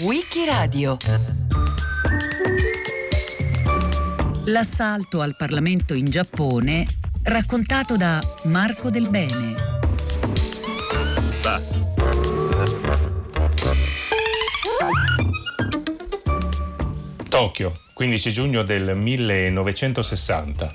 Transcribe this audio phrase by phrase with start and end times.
[0.00, 0.96] Wikiradio
[4.46, 6.86] L'assalto al Parlamento in Giappone
[7.24, 9.54] raccontato da Marco Del Bene.
[17.28, 20.74] Tokyo, 15 giugno del 1960.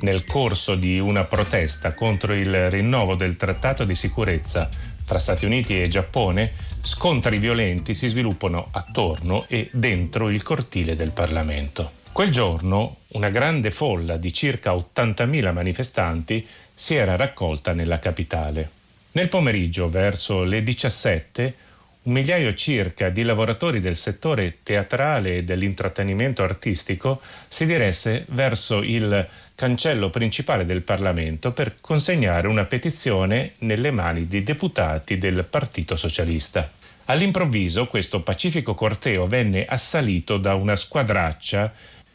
[0.00, 4.68] Nel corso di una protesta contro il rinnovo del trattato di sicurezza
[5.08, 6.52] tra Stati Uniti e Giappone,
[6.82, 11.92] scontri violenti si sviluppano attorno e dentro il cortile del Parlamento.
[12.12, 18.68] Quel giorno una grande folla di circa 80.000 manifestanti si era raccolta nella capitale.
[19.12, 21.54] Nel pomeriggio, verso le 17,
[22.02, 29.26] un migliaio circa di lavoratori del settore teatrale e dell'intrattenimento artistico si diresse verso il
[29.58, 36.70] cancello principale del Parlamento per consegnare una petizione nelle mani di deputati del Partito Socialista.
[37.06, 41.72] All'improvviso questo pacifico corteo venne assalito da una squadraccia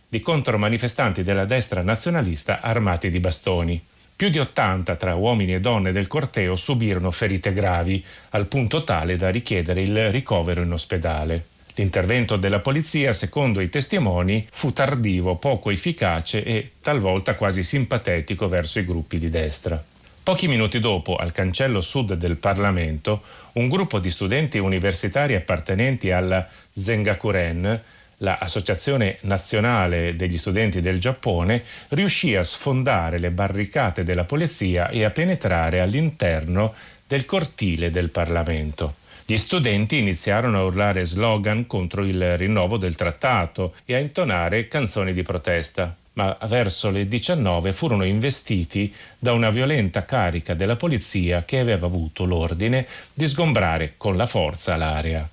[0.07, 3.83] di contromanifestanti della destra nazionalista armati di bastoni.
[4.15, 9.17] Più di 80 tra uomini e donne del corteo subirono ferite gravi, al punto tale
[9.17, 11.47] da richiedere il ricovero in ospedale.
[11.75, 18.79] L'intervento della polizia, secondo i testimoni, fu tardivo, poco efficace e talvolta quasi simpatetico verso
[18.79, 19.83] i gruppi di destra.
[20.21, 26.47] Pochi minuti dopo, al cancello sud del Parlamento, un gruppo di studenti universitari appartenenti alla
[26.71, 27.81] Zengakuren
[28.17, 35.09] l'Associazione Nazionale degli Studenti del Giappone riuscì a sfondare le barricate della polizia e a
[35.09, 36.73] penetrare all'interno
[37.05, 38.95] del cortile del Parlamento.
[39.25, 45.13] Gli studenti iniziarono a urlare slogan contro il rinnovo del trattato e a intonare canzoni
[45.13, 51.59] di protesta, ma verso le 19 furono investiti da una violenta carica della polizia che
[51.59, 55.27] aveva avuto l'ordine di sgombrare con la forza l'area.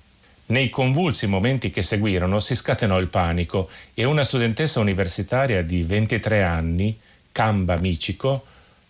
[0.47, 6.43] Nei convulsi momenti che seguirono si scatenò il panico e una studentessa universitaria di 23
[6.43, 6.97] anni,
[7.33, 8.45] Kamba Michiko,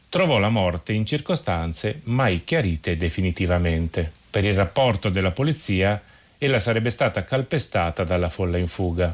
[0.09, 4.19] trovò la morte in circostanze mai chiarite definitivamente.
[4.31, 6.02] Per il rapporto della polizia,
[6.38, 9.14] ella sarebbe stata calpestata dalla folla in fuga,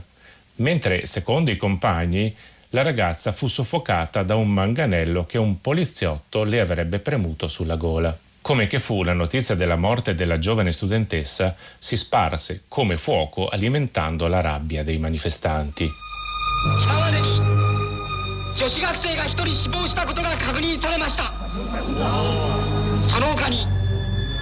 [0.57, 2.33] mentre, secondo i compagni,
[2.69, 8.15] la ragazza fu soffocata da un manganello che un poliziotto le avrebbe premuto sulla gola.
[8.41, 14.27] Come che fu la notizia della morte della giovane studentessa si sparse come fuoco alimentando
[14.27, 15.89] la rabbia dei manifestanti.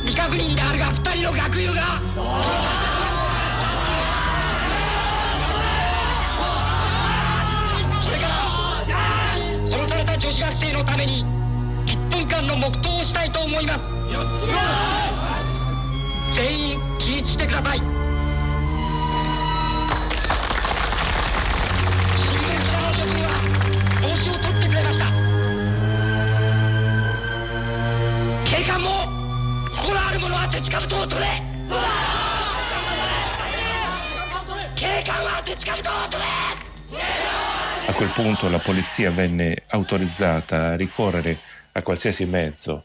[0.05, 1.81] 未確認であるが二人の学友が。
[8.03, 8.29] これから
[9.77, 11.25] 殺された女子学生のために
[11.87, 13.85] 1分間の黙祷をしたいと思います
[16.35, 18.04] 全員気にしてください
[30.54, 31.26] ある者は鉄兜を取れ
[34.76, 36.70] 警官は鉄兜を取れ
[37.86, 41.38] A quel punto la polizia venne autorizzata a ricorrere
[41.72, 42.84] a qualsiasi mezzo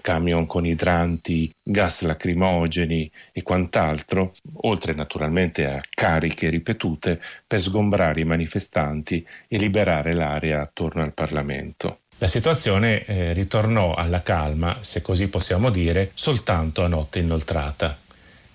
[0.00, 4.32] camion con idranti, gas lacrimogeni e quant'altro,
[4.62, 12.00] oltre naturalmente a cariche ripetute per sgombrare i manifestanti e liberare l'area attorno al Parlamento.
[12.21, 17.97] La situazione eh, ritornò alla calma, se così possiamo dire, soltanto a notte inoltrata.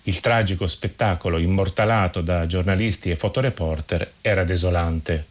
[0.03, 5.25] Il tragico spettacolo immortalato da giornalisti e fotoreporter era desolante.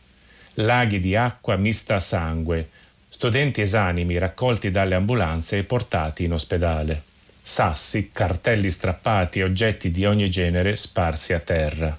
[0.55, 2.69] Laghi di acqua mista a sangue,
[3.07, 7.03] studenti esanimi raccolti dalle ambulanze e portati in ospedale.
[7.39, 11.95] Sassi, cartelli strappati e oggetti di ogni genere sparsi a terra.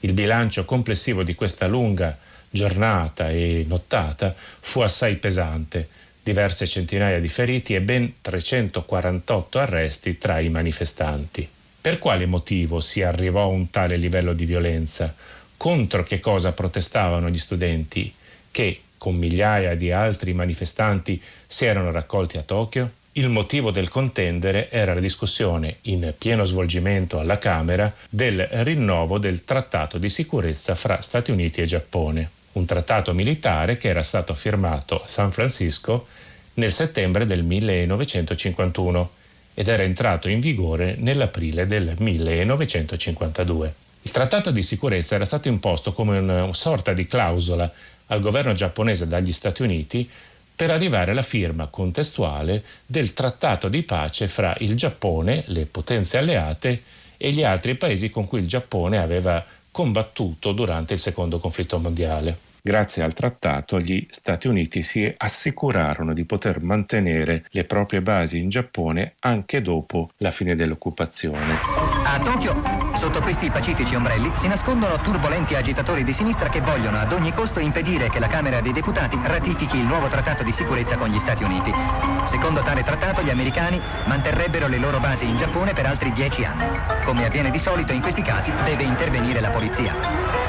[0.00, 2.16] Il bilancio complessivo di questa lunga
[2.54, 5.88] giornata e nottata fu assai pesante,
[6.22, 11.48] diverse centinaia di feriti e ben 348 arresti tra i manifestanti.
[11.80, 15.12] Per quale motivo si arrivò a un tale livello di violenza?
[15.56, 18.14] Contro che cosa protestavano gli studenti?
[18.52, 24.70] Che, con migliaia di altri manifestanti si erano raccolti a Tokyo, il motivo del contendere
[24.70, 31.00] era la discussione in pieno svolgimento alla Camera del rinnovo del trattato di sicurezza fra
[31.00, 36.06] Stati Uniti e Giappone, un trattato militare che era stato firmato a San Francisco
[36.54, 39.10] nel settembre del 1951
[39.54, 43.74] ed era entrato in vigore nell'aprile del 1952.
[44.02, 47.70] Il trattato di sicurezza era stato imposto come una sorta di clausola
[48.08, 50.08] al governo giapponese dagli Stati Uniti
[50.56, 56.82] per arrivare alla firma contestuale del trattato di pace fra il Giappone, le potenze alleate
[57.16, 62.53] e gli altri paesi con cui il Giappone aveva combattuto durante il secondo conflitto mondiale.
[62.66, 68.48] Grazie al trattato gli Stati Uniti si assicurarono di poter mantenere le proprie basi in
[68.48, 71.58] Giappone anche dopo la fine dell'occupazione.
[72.04, 72.54] A Tokyo,
[72.96, 77.60] sotto questi pacifici ombrelli, si nascondono turbolenti agitatori di sinistra che vogliono ad ogni costo
[77.60, 81.44] impedire che la Camera dei Deputati ratifichi il nuovo trattato di sicurezza con gli Stati
[81.44, 81.70] Uniti.
[82.24, 86.64] Secondo tale trattato gli americani manterrebbero le loro basi in Giappone per altri dieci anni.
[87.04, 90.43] Come avviene di solito in questi casi deve intervenire la polizia.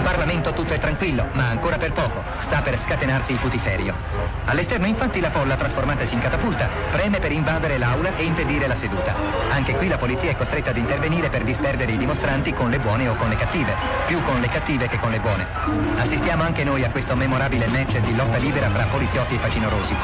[0.00, 2.22] In Parlamento tutto è tranquillo, ma ancora per poco.
[2.38, 3.94] Sta per scatenarsi il putiferio.
[4.46, 9.14] All'esterno infatti la folla, trasformatasi in catapulta, preme per invadere l'aula e impedire la seduta.
[9.50, 13.08] Anche qui la polizia è costretta ad intervenire per disperdere i dimostranti con le buone
[13.08, 13.74] o con le cattive.
[14.06, 15.46] Più con le cattive che con le buone.
[15.98, 19.94] Assistiamo anche noi a questo memorabile match di lotta libera fra poliziotti e facinorosi.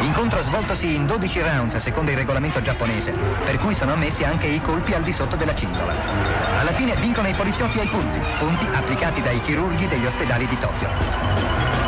[0.00, 3.12] Incontro svoltosi in 12 rounds secondo il regolamento giapponese,
[3.46, 5.94] per cui sono ammessi anche i colpi al di sotto della cintola.
[6.60, 11.38] Alla fine vincono i poliziotti ai punti, punti applicati dai chirurghi degli ospedali di Tokyo.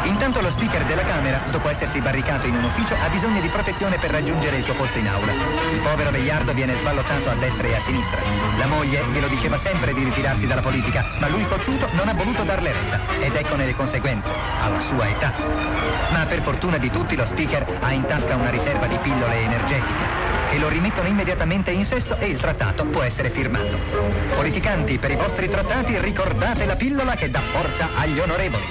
[0.05, 3.97] Intanto lo speaker della Camera, dopo essersi barricato in un ufficio, ha bisogno di protezione
[3.99, 5.33] per raggiungere il suo posto in aula.
[5.73, 8.21] Il povero vegliardo viene sballottato a destra e a sinistra.
[8.59, 12.43] La moglie glielo diceva sempre di ritirarsi dalla politica, ma lui cocciuto non ha voluto
[12.43, 13.01] darle retta.
[13.21, 14.31] Ed eccone le conseguenze,
[14.61, 15.33] alla sua età.
[16.13, 20.30] Ma per fortuna di tutti lo speaker ha in tasca una riserva di pillole energetiche
[20.51, 23.79] e lo rimettono immediatamente in sesto e il trattato può essere firmato.
[24.35, 28.65] Politicanti, per i vostri trattati ricordate la pillola che dà forza agli onorevoli.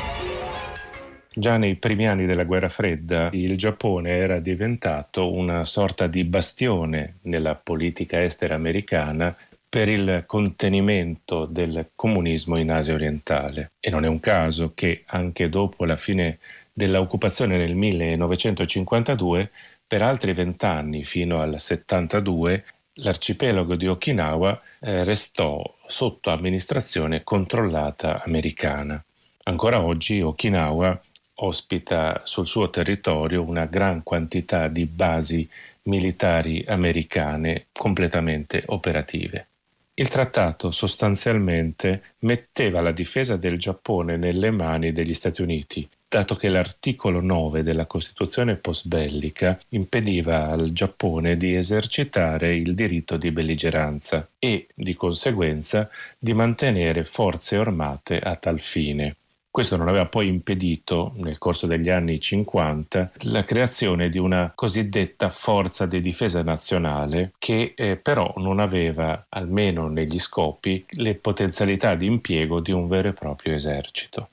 [1.31, 7.19] Già nei primi anni della guerra fredda il Giappone era diventato una sorta di bastione
[7.21, 9.35] nella politica estera americana
[9.69, 13.71] per il contenimento del comunismo in Asia orientale.
[13.79, 16.39] E non è un caso che anche dopo la fine
[16.73, 19.51] dell'occupazione nel 1952,
[19.89, 22.63] per altri vent'anni fino al 72,
[23.01, 29.03] l'arcipelago di Okinawa eh, restò sotto amministrazione controllata americana.
[29.45, 31.01] Ancora oggi Okinawa
[31.37, 35.49] ospita sul suo territorio una gran quantità di basi
[35.85, 39.47] militari americane completamente operative.
[39.95, 46.49] Il trattato sostanzialmente metteva la difesa del Giappone nelle mani degli Stati Uniti, dato che
[46.49, 54.65] l'articolo 9 della Costituzione postbellica impediva al Giappone di esercitare il diritto di belligeranza e,
[54.73, 59.15] di conseguenza, di mantenere forze armate a tal fine.
[59.51, 65.29] Questo non aveva poi impedito, nel corso degli anni 50, la creazione di una cosiddetta
[65.29, 72.07] forza di difesa nazionale che eh, però non aveva, almeno negli scopi, le potenzialità di
[72.07, 74.29] impiego di un vero e proprio esercito.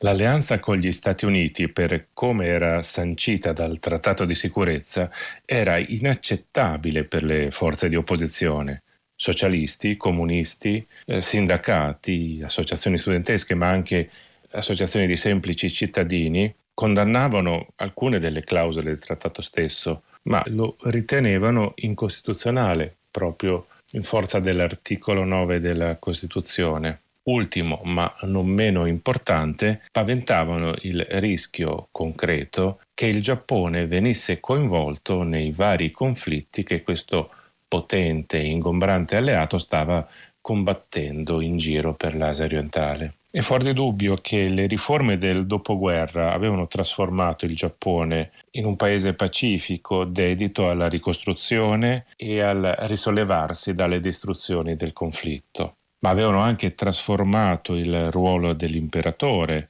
[0.00, 5.10] L'alleanza con gli Stati Uniti, per come era sancita dal Trattato di sicurezza,
[5.44, 14.08] era inaccettabile per le forze di opposizione socialisti, comunisti, eh, sindacati, associazioni studentesche, ma anche
[14.52, 22.98] associazioni di semplici cittadini condannavano alcune delle clausole del trattato stesso, ma lo ritenevano incostituzionale
[23.10, 27.00] proprio in forza dell'articolo 9 della Costituzione.
[27.28, 35.50] Ultimo, ma non meno importante, paventavano il rischio concreto che il Giappone venisse coinvolto nei
[35.50, 37.30] vari conflitti che questo
[37.68, 40.08] potente e ingombrante alleato stava
[40.40, 43.16] combattendo in giro per l'Asia orientale.
[43.30, 48.74] È fuori di dubbio che le riforme del dopoguerra avevano trasformato il Giappone in un
[48.74, 56.74] paese pacifico dedito alla ricostruzione e al risollevarsi dalle distruzioni del conflitto, ma avevano anche
[56.74, 59.68] trasformato il ruolo dell'imperatore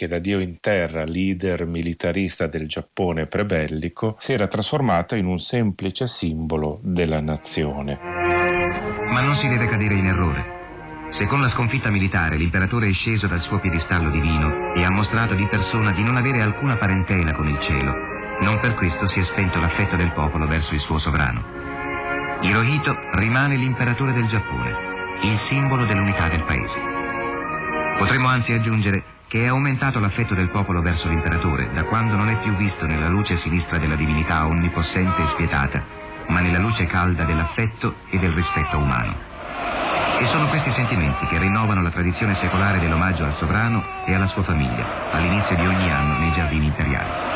[0.00, 5.38] che da dio in terra, leader militarista del Giappone prebellico, si era trasformato in un
[5.38, 7.98] semplice simbolo della nazione.
[8.00, 10.58] Ma non si deve cadere in errore.
[11.18, 15.34] Se con la sconfitta militare l'imperatore è sceso dal suo piedistallo divino e ha mostrato
[15.34, 17.92] di persona di non avere alcuna parentela con il cielo,
[18.40, 21.44] non per questo si è spento l'affetto del popolo verso il suo sovrano.
[22.40, 24.89] Hirohito rimane l'imperatore del Giappone,
[25.22, 26.80] il simbolo dell'unità del paese.
[27.98, 32.38] Potremmo anzi aggiungere che è aumentato l'affetto del popolo verso l'imperatore da quando non è
[32.38, 35.84] più visto nella luce sinistra della divinità onnipossente e spietata,
[36.28, 39.14] ma nella luce calda dell'affetto e del rispetto umano.
[40.18, 44.42] E sono questi sentimenti che rinnovano la tradizione secolare dell'omaggio al sovrano e alla sua
[44.42, 47.29] famiglia, all'inizio di ogni anno nei giardini imperiali.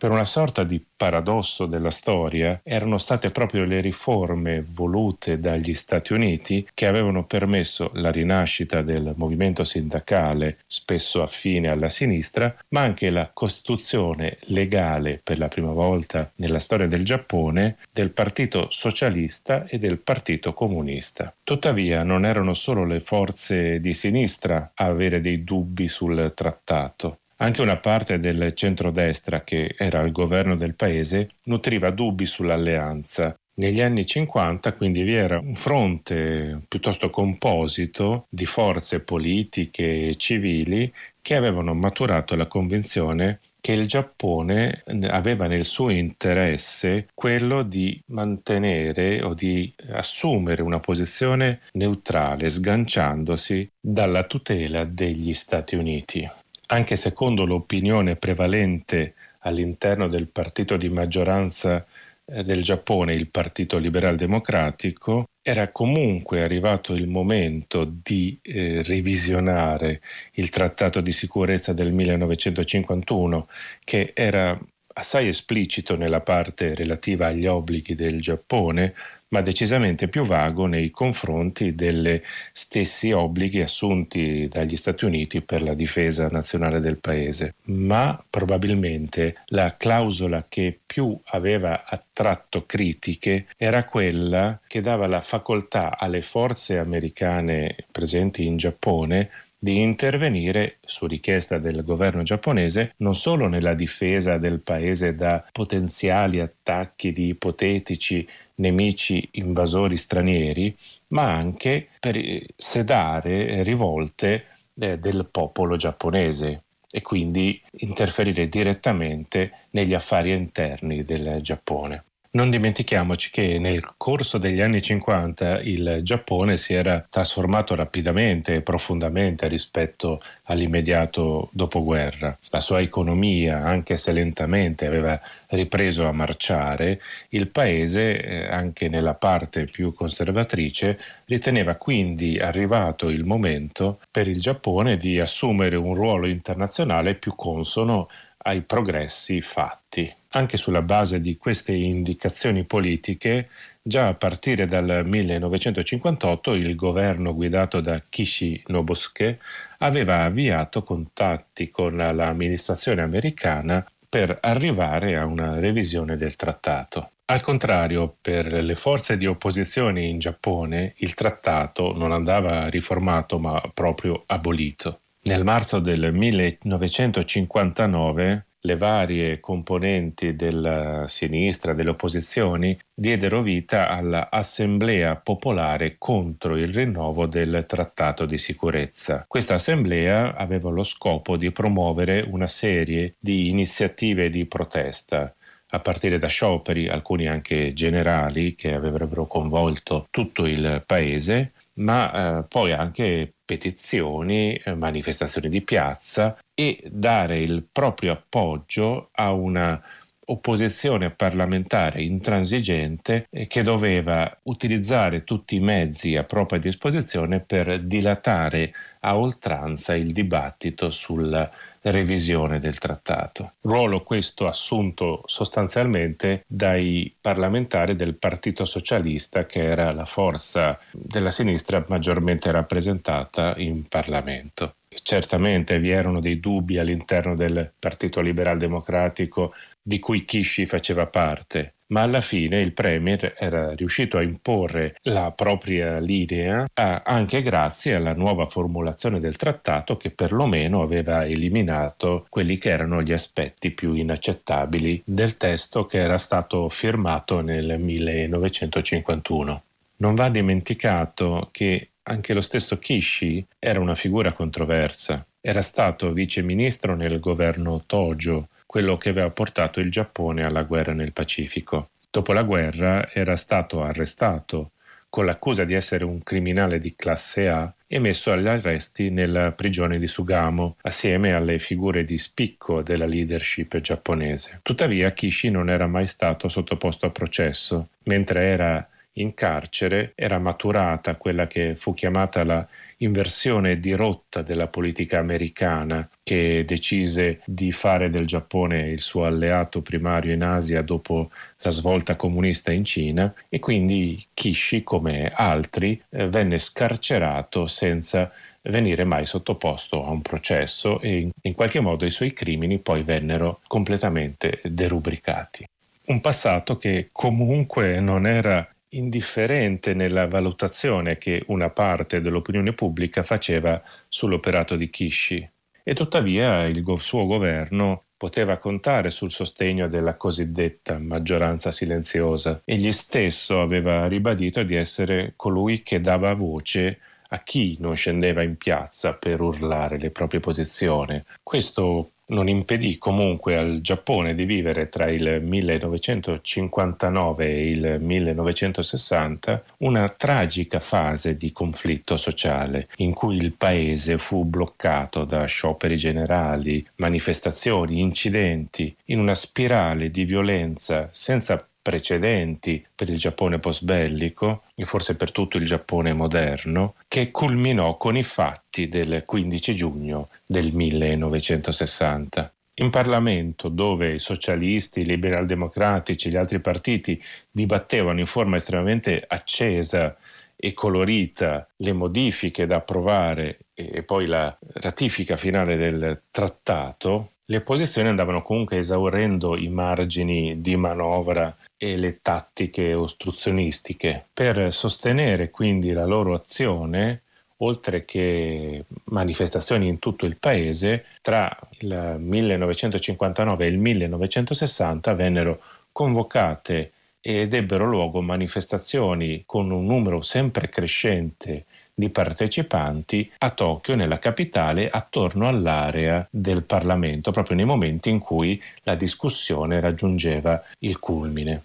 [0.00, 6.14] Per una sorta di paradosso della storia, erano state proprio le riforme volute dagli Stati
[6.14, 13.10] Uniti che avevano permesso la rinascita del movimento sindacale, spesso affine alla sinistra, ma anche
[13.10, 19.78] la costituzione legale per la prima volta nella storia del Giappone del Partito Socialista e
[19.78, 21.34] del Partito Comunista.
[21.44, 27.18] Tuttavia non erano solo le forze di sinistra a avere dei dubbi sul trattato.
[27.42, 33.34] Anche una parte del centrodestra, che era al governo del paese, nutriva dubbi sull'alleanza.
[33.54, 40.92] Negli anni 50 quindi vi era un fronte piuttosto composito di forze politiche e civili
[41.20, 49.22] che avevano maturato la convinzione che il Giappone aveva nel suo interesse quello di mantenere
[49.22, 56.28] o di assumere una posizione neutrale, sganciandosi dalla tutela degli Stati Uniti
[56.72, 61.84] anche secondo l'opinione prevalente all'interno del partito di maggioranza
[62.26, 70.00] eh, del Giappone, il Partito Liberal Democratico, era comunque arrivato il momento di eh, revisionare
[70.34, 73.48] il Trattato di sicurezza del 1951,
[73.82, 74.58] che era
[74.94, 78.94] assai esplicito nella parte relativa agli obblighi del Giappone,
[79.30, 82.20] ma decisamente più vago nei confronti degli
[82.52, 87.54] stessi obblighi assunti dagli Stati Uniti per la difesa nazionale del paese.
[87.66, 95.96] Ma probabilmente la clausola che più aveva attratto critiche era quella che dava la facoltà
[95.96, 99.30] alle forze americane presenti in Giappone
[99.62, 106.40] di intervenire su richiesta del governo giapponese non solo nella difesa del paese da potenziali
[106.40, 110.74] attacchi di ipotetici nemici invasori stranieri,
[111.08, 112.18] ma anche per
[112.56, 114.46] sedare rivolte
[114.78, 122.04] eh, del popolo giapponese e quindi interferire direttamente negli affari interni del Giappone.
[122.32, 128.60] Non dimentichiamoci che nel corso degli anni 50 il Giappone si era trasformato rapidamente e
[128.60, 132.38] profondamente rispetto all'immediato dopoguerra.
[132.50, 137.00] La sua economia, anche se lentamente, aveva ripreso a marciare.
[137.30, 144.38] Il paese, eh, anche nella parte più conservatrice, riteneva quindi arrivato il momento per il
[144.38, 148.08] Giappone di assumere un ruolo internazionale più consono
[148.44, 150.19] ai progressi fatti.
[150.32, 153.48] Anche sulla base di queste indicazioni politiche,
[153.82, 159.40] già a partire dal 1958 il governo guidato da Kishi Nobusuke
[159.78, 167.10] aveva avviato contatti con l'amministrazione americana per arrivare a una revisione del trattato.
[167.24, 173.60] Al contrario, per le forze di opposizione in Giappone il trattato non andava riformato ma
[173.74, 175.00] proprio abolito.
[175.22, 185.96] Nel marzo del 1959 le varie componenti della sinistra, delle opposizioni, diedero vita all'Assemblea Popolare
[185.98, 189.24] contro il rinnovo del Trattato di sicurezza.
[189.26, 195.34] Questa assemblea aveva lo scopo di promuovere una serie di iniziative di protesta
[195.72, 202.44] a partire da scioperi, alcuni anche generali, che avrebbero coinvolto tutto il paese, ma eh,
[202.48, 209.82] poi anche petizioni, eh, manifestazioni di piazza e dare il proprio appoggio a una
[210.26, 218.72] opposizione parlamentare intransigente eh, che doveva utilizzare tutti i mezzi a propria disposizione per dilatare
[219.00, 221.50] a oltranza il dibattito sulla
[221.82, 223.52] revisione del trattato.
[223.62, 231.84] Ruolo questo assunto sostanzialmente dai parlamentari del Partito Socialista che era la forza della sinistra
[231.88, 234.74] maggiormente rappresentata in Parlamento.
[235.02, 241.74] Certamente vi erano dei dubbi all'interno del Partito Liberal Democratico di cui Kishi faceva parte,
[241.90, 248.14] ma alla fine il Premier era riuscito a imporre la propria linea anche grazie alla
[248.14, 255.02] nuova formulazione del trattato che perlomeno aveva eliminato quelli che erano gli aspetti più inaccettabili
[255.04, 259.62] del testo che era stato firmato nel 1951.
[259.96, 265.24] Non va dimenticato che anche lo stesso Kishi era una figura controversa.
[265.40, 270.92] Era stato vice ministro nel governo Tojo quello che aveva portato il Giappone alla guerra
[270.92, 271.88] nel Pacifico.
[272.08, 274.70] Dopo la guerra era stato arrestato
[275.08, 279.98] con l'accusa di essere un criminale di classe A e messo agli arresti nella prigione
[279.98, 284.60] di Sugamo, assieme alle figure di spicco della leadership giapponese.
[284.62, 291.16] Tuttavia Kishi non era mai stato sottoposto a processo, mentre era in carcere era maturata
[291.16, 292.64] quella che fu chiamata la
[293.02, 299.82] inversione di rotta della politica americana che decise di fare del Giappone il suo alleato
[299.82, 301.28] primario in Asia dopo
[301.60, 308.30] la svolta comunista in Cina e quindi Kishi, come altri, eh, venne scarcerato senza
[308.62, 313.02] venire mai sottoposto a un processo e in, in qualche modo i suoi crimini poi
[313.02, 315.66] vennero completamente derubricati.
[316.06, 323.80] Un passato che comunque non era indifferente nella valutazione che una parte dell'opinione pubblica faceva
[324.08, 325.48] sull'operato di Kishi
[325.82, 332.60] e tuttavia il suo governo poteva contare sul sostegno della cosiddetta maggioranza silenziosa.
[332.64, 338.56] Egli stesso aveva ribadito di essere colui che dava voce a chi non scendeva in
[338.56, 341.22] piazza per urlare le proprie posizioni.
[341.42, 350.08] Questo non impedì comunque al Giappone di vivere tra il 1959 e il 1960 una
[350.08, 358.00] tragica fase di conflitto sociale in cui il paese fu bloccato da scioperi generali, manifestazioni,
[358.00, 365.32] incidenti, in una spirale di violenza senza precedenti per il Giappone post-bellico e forse per
[365.32, 372.52] tutto il Giappone moderno, che culminò con i fatti del 15 giugno del 1960.
[372.80, 379.22] In Parlamento, dove i socialisti, i liberal-democratici e gli altri partiti dibattevano in forma estremamente
[379.26, 380.16] accesa
[380.56, 388.08] e colorita le modifiche da approvare e poi la ratifica finale del trattato, le opposizioni
[388.08, 391.50] andavano comunque esaurendo i margini di manovra
[391.82, 397.22] e le tattiche ostruzionistiche per sostenere quindi la loro azione
[397.62, 405.60] oltre che manifestazioni in tutto il paese, tra il 1959 e il 1960 vennero
[405.90, 414.18] convocate ed ebbero luogo manifestazioni con un numero sempre crescente di partecipanti a Tokyo, nella
[414.18, 421.64] capitale, attorno all'area del Parlamento, proprio nei momenti in cui la discussione raggiungeva il culmine.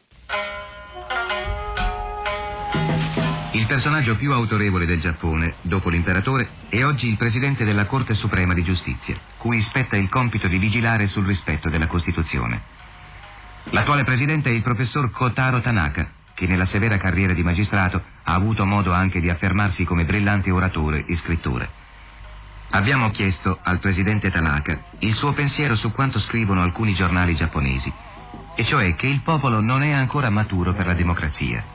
[3.51, 8.53] Il personaggio più autorevole del Giappone, dopo l'imperatore, è oggi il presidente della Corte Suprema
[8.53, 12.61] di Giustizia, cui spetta il compito di vigilare sul rispetto della Costituzione.
[13.69, 18.65] L'attuale presidente è il professor Kotaro Tanaka, che nella severa carriera di magistrato ha avuto
[18.65, 21.69] modo anche di affermarsi come brillante oratore e scrittore.
[22.71, 27.91] Abbiamo chiesto al presidente Tanaka il suo pensiero su quanto scrivono alcuni giornali giapponesi,
[28.53, 31.74] e cioè che il popolo non è ancora maturo per la democrazia.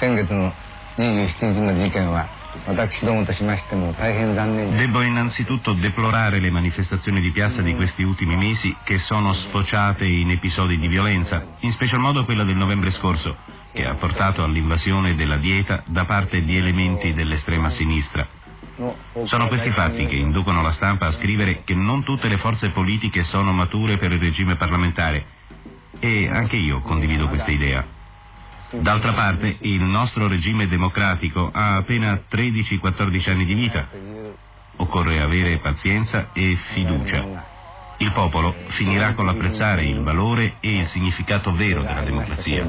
[0.00, 0.52] 先月の
[0.98, 2.28] 27日の事件は
[4.76, 10.30] Devo innanzitutto deplorare le manifestazioni di piazza di questi ultimi mesi che sono sfociate in
[10.30, 13.36] episodi di violenza, in special modo quella del novembre scorso,
[13.72, 18.26] che ha portato all'invasione della dieta da parte di elementi dell'estrema sinistra.
[19.24, 23.24] Sono questi fatti che inducono la stampa a scrivere che non tutte le forze politiche
[23.24, 25.31] sono mature per il regime parlamentare
[25.99, 27.85] e anche io condivido questa idea.
[28.71, 33.87] D'altra parte, il nostro regime democratico ha appena 13-14 anni di vita.
[34.77, 37.51] Occorre avere pazienza e fiducia.
[37.97, 42.65] Il popolo finirà con l'apprezzare il valore e il significato vero della democrazia.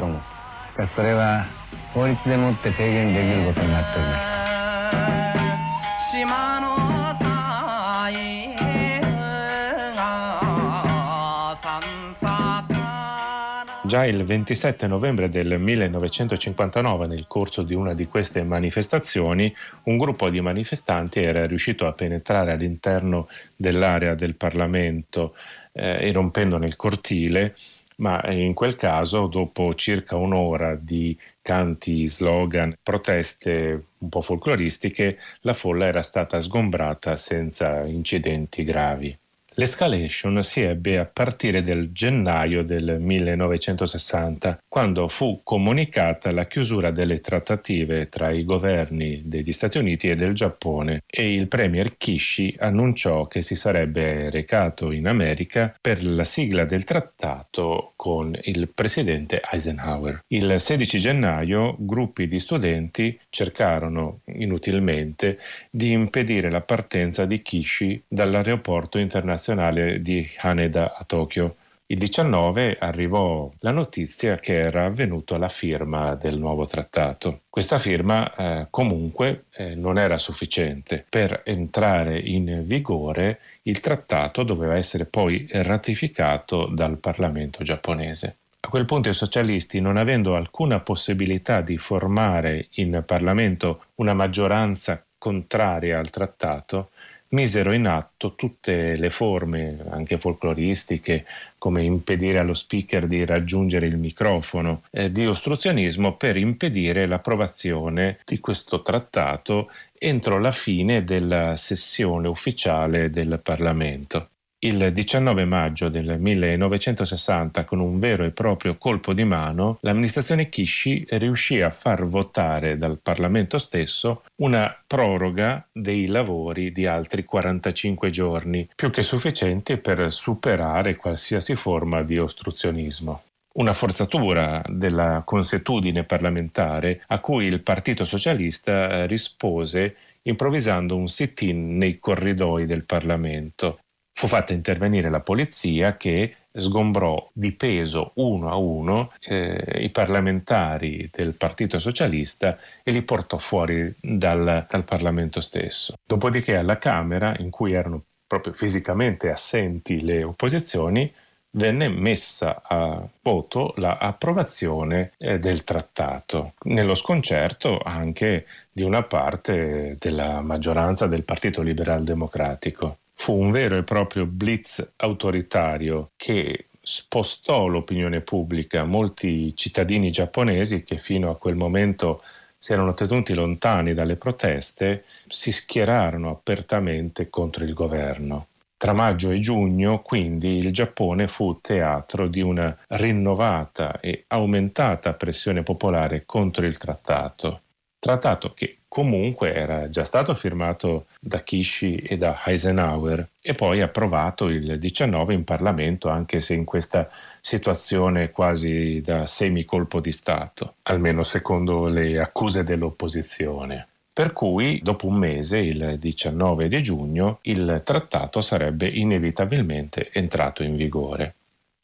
[13.95, 19.55] Già il 27 novembre del 1959, nel corso di una di queste manifestazioni,
[19.85, 25.37] un gruppo di manifestanti era riuscito a penetrare all'interno dell'area del Parlamento,
[25.71, 27.55] eh, irrompendo nel cortile,
[27.99, 35.53] ma in quel caso, dopo circa un'ora di canti, slogan, proteste un po' folcloristiche, la
[35.53, 39.17] folla era stata sgombrata senza incidenti gravi.
[39.57, 47.21] L'escalation si ebbe a partire dal gennaio del 1960, quando fu comunicata la chiusura delle
[47.21, 53.27] trattative tra i governi degli Stati Uniti e del Giappone e il premier Kishi annunciò
[53.27, 60.25] che si sarebbe recato in America per la sigla del trattato con il presidente Eisenhower.
[60.29, 65.39] Il 16 gennaio gruppi di studenti cercarono inutilmente
[65.71, 71.57] di impedire la partenza di Kishi dall'aeroporto internazionale internazionale di Haneda a Tokyo.
[71.87, 77.43] Il 19 arrivò la notizia che era avvenuta la firma del nuovo trattato.
[77.51, 81.05] Questa firma eh, comunque eh, non era sufficiente.
[81.07, 88.37] Per entrare in vigore il trattato doveva essere poi ratificato dal Parlamento giapponese.
[88.61, 95.05] A quel punto i socialisti, non avendo alcuna possibilità di formare in Parlamento una maggioranza
[95.19, 96.89] contraria al trattato,
[97.35, 101.27] misero in atto tutte le forme, anche folcloristiche,
[101.59, 108.39] come impedire allo speaker di raggiungere il microfono, eh, di ostruzionismo per impedire l'approvazione di
[108.39, 114.29] questo trattato entro la fine della sessione ufficiale del Parlamento
[114.65, 121.05] il 19 maggio del 1960, con un vero e proprio colpo di mano, l'amministrazione Kishi
[121.11, 128.67] riuscì a far votare dal Parlamento stesso una proroga dei lavori di altri 45 giorni,
[128.75, 133.23] più che sufficiente per superare qualsiasi forma di ostruzionismo.
[133.57, 141.99] Una forzatura della consuetudine parlamentare a cui il Partito Socialista rispose improvvisando un sit-in nei
[141.99, 143.81] corridoi del Parlamento
[144.15, 151.11] fu fatta intervenire la polizia che sgombrò di peso uno a uno eh, i parlamentari
[151.13, 155.95] del Partito Socialista e li portò fuori dal, dal Parlamento stesso.
[156.07, 161.13] Dopodiché alla Camera, in cui erano proprio fisicamente assenti le opposizioni,
[161.57, 170.41] venne messa a voto l'approvazione eh, del trattato, nello sconcerto anche di una parte della
[170.41, 178.21] maggioranza del Partito Liberal Democratico fu un vero e proprio blitz autoritario che spostò l'opinione
[178.21, 178.85] pubblica.
[178.85, 182.23] Molti cittadini giapponesi che fino a quel momento
[182.59, 188.47] si erano tenuti lontani dalle proteste si schierarono apertamente contro il governo.
[188.77, 195.63] Tra maggio e giugno, quindi, il Giappone fu teatro di una rinnovata e aumentata pressione
[195.63, 197.64] popolare contro il trattato.
[198.05, 204.49] Trattato che comunque era già stato firmato da Kishi e da Eisenhower e poi approvato
[204.49, 207.09] il 19 in Parlamento, anche se in questa
[207.41, 213.89] situazione quasi da semicolpo di Stato, almeno secondo le accuse dell'opposizione.
[214.13, 220.77] Per cui, dopo un mese, il 19 di giugno, il trattato sarebbe inevitabilmente entrato in
[220.77, 221.37] vigore.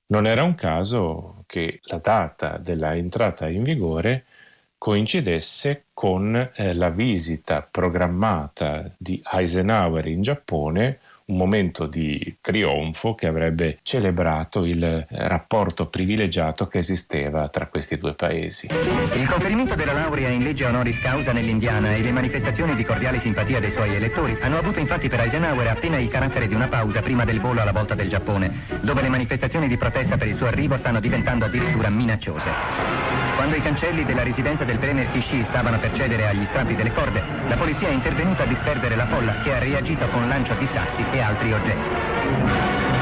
[0.09, 4.25] Non era un caso che la data della entrata in vigore
[4.81, 13.27] coincidesse con eh, la visita programmata di Eisenhower in Giappone un momento di trionfo che
[13.27, 18.69] avrebbe celebrato il eh, rapporto privilegiato che esisteva tra questi due paesi.
[19.15, 23.61] Il conferimento della laurea in legge honoris causa nell'Indiana e le manifestazioni di cordiale simpatia
[23.61, 27.27] dei suoi elettori hanno avuto infatti per Eisenhower appena il carattere di una pausa prima
[27.27, 30.79] del volo alla volta del Giappone, dove le manifestazioni di protesta per il suo arrivo
[30.79, 33.00] stanno diventando addirittura minacciose.
[33.41, 37.23] Quando i cancelli della residenza del Premier Kishi stavano per cedere agli strappi delle corde,
[37.49, 41.03] la polizia è intervenuta a disperdere la folla che ha reagito con lancio di sassi
[41.11, 43.00] e altri oggetti.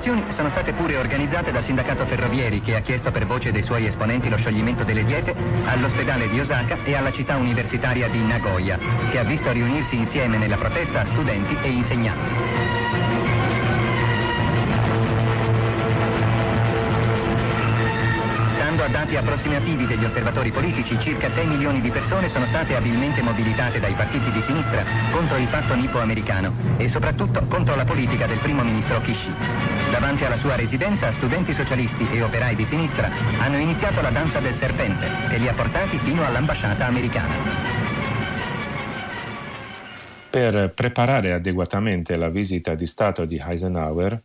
[0.00, 3.86] Manifestazioni sono state pure organizzate dal sindacato ferrovieri che ha chiesto per voce dei suoi
[3.86, 5.34] esponenti lo scioglimento delle diete
[5.64, 8.78] all'ospedale di Osaka e alla città universitaria di Nagoya,
[9.10, 12.78] che ha visto riunirsi insieme nella protesta studenti e insegnanti.
[18.80, 23.78] A dati approssimativi degli osservatori politici, circa 6 milioni di persone sono state abilmente mobilitate
[23.78, 28.62] dai partiti di sinistra contro il patto nippo-americano e soprattutto contro la politica del primo
[28.62, 29.79] ministro Kishi.
[29.90, 34.54] Davanti alla sua residenza, studenti socialisti e operai di sinistra hanno iniziato la danza del
[34.54, 37.34] serpente che li ha portati fino all'ambasciata americana.
[40.30, 44.22] Per preparare adeguatamente la visita di Stato di Eisenhower,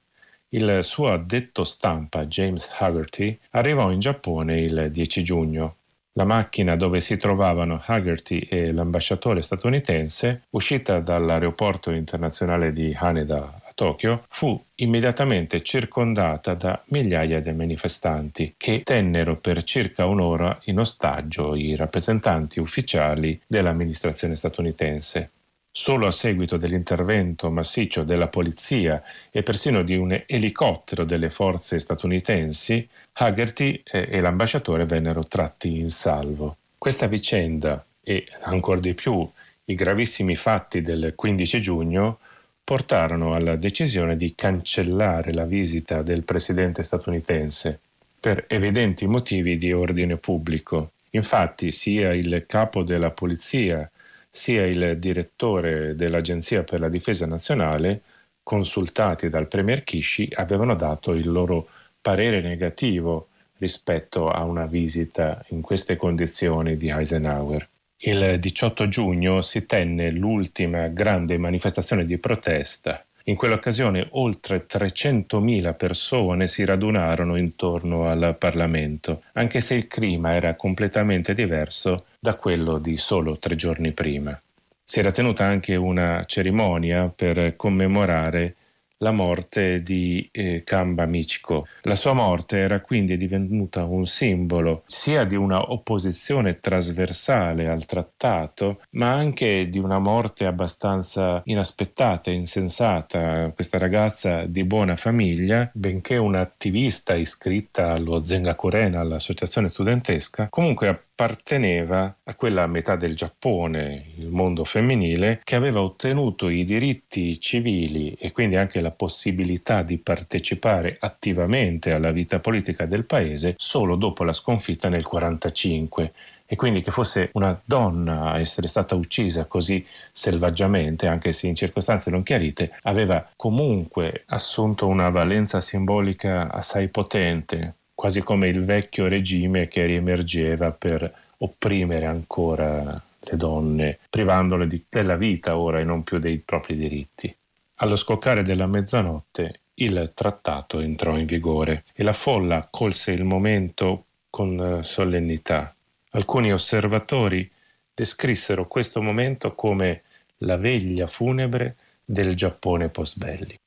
[0.49, 5.75] il suo addetto stampa James Haggerty arrivò in Giappone il 10 giugno.
[6.13, 14.23] La macchina dove si trovavano Haggerty e l'ambasciatore statunitense, uscita dall'aeroporto internazionale di Haneda Tokyo,
[14.29, 21.75] fu immediatamente circondata da migliaia di manifestanti che tennero per circa un'ora in ostaggio i
[21.75, 25.29] rappresentanti ufficiali dell'amministrazione statunitense.
[25.69, 32.87] Solo a seguito dell'intervento massiccio della polizia e persino di un elicottero delle forze statunitensi,
[33.11, 36.55] Haggerty e l'ambasciatore vennero tratti in salvo.
[36.77, 39.29] Questa vicenda e ancora di più
[39.65, 42.19] i gravissimi fatti del 15 giugno
[42.65, 47.79] portarono alla decisione di cancellare la visita del presidente statunitense
[48.19, 50.93] per evidenti motivi di ordine pubblico.
[51.11, 53.87] Infatti sia il capo della polizia
[54.31, 58.01] sia il direttore dell'Agenzia per la difesa nazionale,
[58.41, 61.67] consultati dal Premier Kishi, avevano dato il loro
[62.01, 63.27] parere negativo
[63.59, 67.69] rispetto a una visita in queste condizioni di Eisenhower.
[68.07, 73.03] Il 18 giugno si tenne l'ultima grande manifestazione di protesta.
[73.23, 80.53] In quell'occasione oltre 300.000 persone si radunarono intorno al Parlamento, anche se il clima era
[80.55, 84.39] completamente diverso da quello di solo tre giorni prima.
[84.83, 88.55] Si era tenuta anche una cerimonia per commemorare
[88.97, 91.67] la morte di eh, Kamba Michiko.
[91.83, 98.81] La sua morte era quindi divenuta un simbolo sia di una opposizione trasversale al trattato,
[98.91, 103.51] ma anche di una morte abbastanza inaspettata e insensata.
[103.53, 112.35] Questa ragazza di buona famiglia, benché un'attivista iscritta allo Zengakuren, all'associazione studentesca, comunque apparteneva a
[112.35, 118.57] quella metà del Giappone, il mondo femminile, che aveva ottenuto i diritti civili e quindi
[118.57, 124.89] anche la possibilità di partecipare attivamente alla vita politica del paese solo dopo la sconfitta
[124.89, 126.13] nel 1945
[126.47, 131.55] e quindi che fosse una donna a essere stata uccisa così selvaggiamente, anche se in
[131.55, 139.07] circostanze non chiarite, aveva comunque assunto una valenza simbolica assai potente, quasi come il vecchio
[139.07, 146.03] regime che riemergeva per opprimere ancora le donne, privandole di, della vita ora e non
[146.03, 147.35] più dei propri diritti.
[147.75, 154.03] Allo scoccare della mezzanotte il trattato entrò in vigore e la folla colse il momento
[154.29, 155.75] con solennità.
[156.11, 157.49] Alcuni osservatori
[157.93, 160.03] descrissero questo momento come
[160.39, 163.64] la veglia funebre del Giappone postbellico.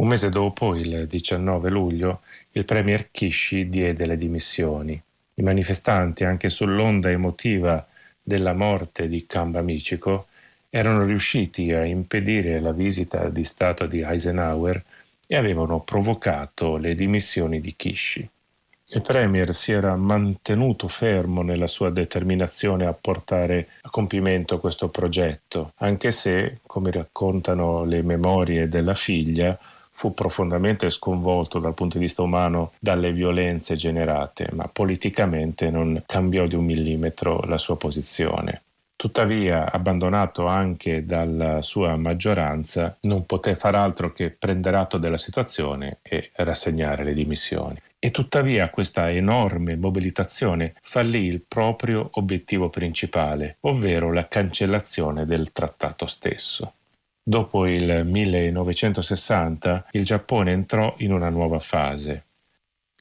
[0.00, 5.00] Un mese dopo, il 19 luglio, il premier Kishi diede le dimissioni.
[5.34, 7.86] I manifestanti, anche sull'onda emotiva
[8.22, 10.28] della morte di Kamba Michiko,
[10.70, 14.82] erano riusciti a impedire la visita di Stato di Eisenhower
[15.26, 18.26] e avevano provocato le dimissioni di Kishi.
[18.92, 25.74] Il Premier si era mantenuto fermo nella sua determinazione a portare a compimento questo progetto,
[25.76, 29.58] anche se, come raccontano le memorie della figlia,
[29.90, 36.46] fu profondamente sconvolto dal punto di vista umano dalle violenze generate, ma politicamente non cambiò
[36.46, 38.62] di un millimetro la sua posizione.
[39.00, 46.00] Tuttavia, abbandonato anche dalla sua maggioranza, non poté far altro che prendere atto della situazione
[46.02, 47.80] e rassegnare le dimissioni.
[47.98, 56.06] E tuttavia questa enorme mobilitazione fallì il proprio obiettivo principale, ovvero la cancellazione del trattato
[56.06, 56.74] stesso.
[57.22, 62.24] Dopo il 1960 il Giappone entrò in una nuova fase.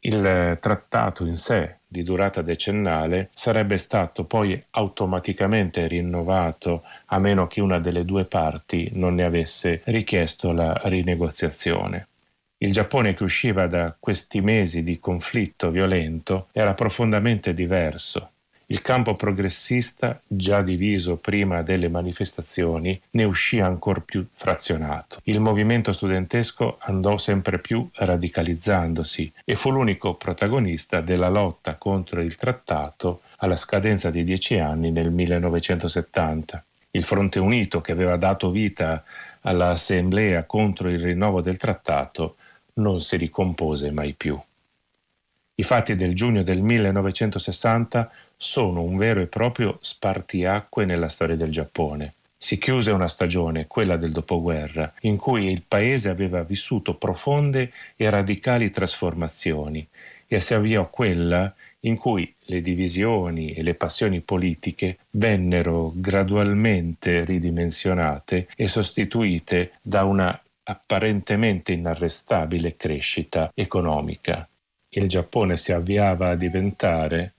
[0.01, 7.61] Il trattato in sé, di durata decennale, sarebbe stato poi automaticamente rinnovato a meno che
[7.61, 12.07] una delle due parti non ne avesse richiesto la rinegoziazione.
[12.57, 18.31] Il Giappone che usciva da questi mesi di conflitto violento era profondamente diverso
[18.71, 25.19] il campo progressista, già diviso prima delle manifestazioni, ne uscì ancor più frazionato.
[25.23, 32.35] Il movimento studentesco andò sempre più radicalizzandosi e fu l'unico protagonista della lotta contro il
[32.35, 36.63] trattato alla scadenza di dieci anni nel 1970.
[36.91, 39.03] Il Fronte Unito, che aveva dato vita
[39.41, 42.35] all'assemblea contro il rinnovo del trattato,
[42.73, 44.39] non si ricompose mai più.
[45.55, 51.51] I fatti del giugno del 1960 sono un vero e proprio spartiacque nella storia del
[51.51, 52.13] Giappone.
[52.37, 58.09] Si chiuse una stagione, quella del dopoguerra, in cui il paese aveva vissuto profonde e
[58.09, 59.85] radicali trasformazioni
[60.25, 68.47] e si avviò quella in cui le divisioni e le passioni politiche vennero gradualmente ridimensionate
[68.55, 74.47] e sostituite da una apparentemente inarrestabile crescita economica.
[74.91, 77.33] Il Giappone si avviava a diventare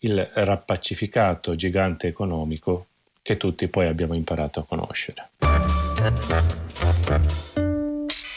[0.00, 2.86] il rappacificato gigante economico
[3.22, 5.28] che tutti poi abbiamo imparato a conoscere.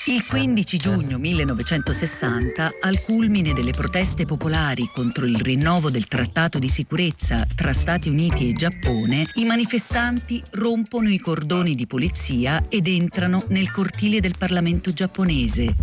[0.05, 6.67] Il 15 giugno 1960, al culmine delle proteste popolari contro il rinnovo del trattato di
[6.67, 13.45] sicurezza tra Stati Uniti e Giappone, i manifestanti rompono i cordoni di polizia ed entrano
[13.47, 15.73] nel cortile del Parlamento giapponese.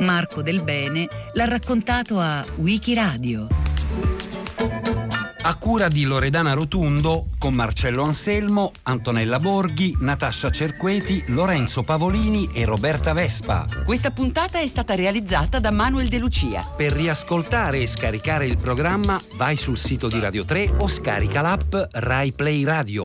[0.00, 3.48] Marco Del Bene l'ha raccontato a Wikiradio
[5.44, 12.64] a cura di Loredana Rotundo con Marcello Anselmo, Antonella Borghi, Natascia Cerqueti, Lorenzo Pavolini e
[12.64, 13.66] Roberta Vespa.
[13.84, 16.62] Questa puntata è stata realizzata da Manuel De Lucia.
[16.76, 21.74] Per riascoltare e scaricare il programma vai sul sito di Radio 3 o scarica l'app
[21.90, 23.00] Rai Play Radio.